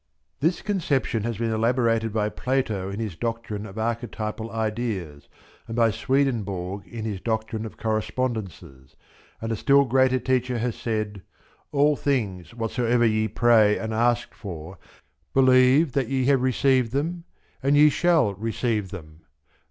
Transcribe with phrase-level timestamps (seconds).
[0.39, 5.29] This conception has been elaborated by Plato in his doctrine of archetypal ideas,
[5.67, 8.95] and by Swedenborg in his doctrine of correspondences;
[9.41, 11.21] and a still greater teacher has said
[11.71, 14.79] "All things whatsoever ye pray and ask for,
[15.35, 17.25] believe that ye have received them,
[17.61, 19.21] and ye shall receive them."